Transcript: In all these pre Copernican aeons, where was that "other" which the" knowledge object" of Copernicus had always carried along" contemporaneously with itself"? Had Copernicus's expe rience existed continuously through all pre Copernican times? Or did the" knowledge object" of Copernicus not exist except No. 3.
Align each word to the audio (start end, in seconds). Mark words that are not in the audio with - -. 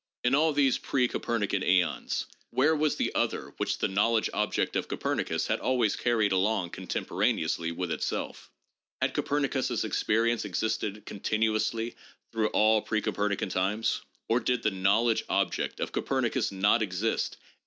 In 0.23 0.33
all 0.33 0.51
these 0.51 0.79
pre 0.79 1.07
Copernican 1.07 1.61
aeons, 1.63 2.25
where 2.49 2.75
was 2.75 2.95
that 2.95 3.15
"other" 3.15 3.53
which 3.57 3.77
the" 3.77 3.87
knowledge 3.99 4.31
object" 4.33 4.75
of 4.75 4.87
Copernicus 4.87 5.45
had 5.45 5.59
always 5.59 5.95
carried 5.95 6.31
along" 6.31 6.71
contemporaneously 6.71 7.71
with 7.71 7.91
itself"? 7.91 8.49
Had 9.03 9.13
Copernicus's 9.13 9.83
expe 9.83 10.23
rience 10.23 10.43
existed 10.43 11.05
continuously 11.05 11.95
through 12.31 12.47
all 12.47 12.81
pre 12.81 12.99
Copernican 13.01 13.49
times? 13.49 14.01
Or 14.27 14.39
did 14.39 14.63
the" 14.63 14.71
knowledge 14.87 15.23
object" 15.29 15.79
of 15.79 15.91
Copernicus 15.91 16.51
not 16.51 16.81
exist 16.81 17.33
except 17.35 17.39
No. 17.43 17.57
3. 17.59 17.59